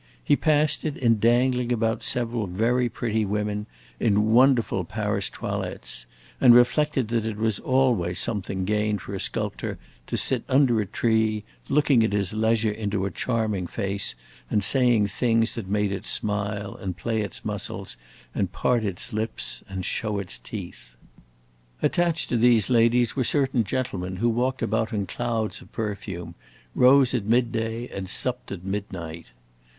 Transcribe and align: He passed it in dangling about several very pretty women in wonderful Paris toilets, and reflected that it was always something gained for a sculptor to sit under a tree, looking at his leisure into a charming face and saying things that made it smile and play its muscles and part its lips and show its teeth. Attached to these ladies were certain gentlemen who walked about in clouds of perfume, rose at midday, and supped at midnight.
He 0.23 0.35
passed 0.35 0.83
it 0.83 0.97
in 0.97 1.19
dangling 1.19 1.71
about 1.71 2.01
several 2.01 2.47
very 2.47 2.89
pretty 2.89 3.23
women 3.23 3.67
in 3.99 4.31
wonderful 4.33 4.83
Paris 4.83 5.29
toilets, 5.29 6.07
and 6.39 6.55
reflected 6.55 7.09
that 7.09 7.23
it 7.23 7.37
was 7.37 7.59
always 7.59 8.17
something 8.17 8.65
gained 8.65 9.01
for 9.01 9.13
a 9.13 9.19
sculptor 9.19 9.77
to 10.07 10.17
sit 10.17 10.43
under 10.49 10.81
a 10.81 10.87
tree, 10.87 11.43
looking 11.69 12.01
at 12.01 12.13
his 12.13 12.33
leisure 12.33 12.71
into 12.71 13.05
a 13.05 13.11
charming 13.11 13.67
face 13.67 14.15
and 14.49 14.63
saying 14.63 15.05
things 15.05 15.53
that 15.53 15.67
made 15.69 15.91
it 15.91 16.07
smile 16.07 16.73
and 16.75 16.97
play 16.97 17.21
its 17.21 17.45
muscles 17.45 17.95
and 18.33 18.51
part 18.51 18.83
its 18.83 19.13
lips 19.13 19.63
and 19.67 19.85
show 19.85 20.17
its 20.17 20.39
teeth. 20.39 20.95
Attached 21.83 22.27
to 22.29 22.37
these 22.37 22.71
ladies 22.71 23.15
were 23.15 23.23
certain 23.23 23.63
gentlemen 23.63 24.15
who 24.15 24.29
walked 24.29 24.63
about 24.63 24.93
in 24.93 25.05
clouds 25.05 25.61
of 25.61 25.71
perfume, 25.71 26.33
rose 26.73 27.13
at 27.13 27.25
midday, 27.25 27.87
and 27.89 28.09
supped 28.09 28.51
at 28.51 28.63
midnight. 28.65 29.29